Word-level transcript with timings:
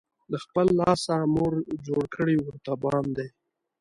له 0.31 0.37
خپل 0.45 0.67
لاسه، 0.79 1.15
مور 1.35 1.53
جوړ 1.87 2.03
کړی 2.15 2.35
ورته 2.41 2.71
بام 2.83 3.05
دی 3.17 3.27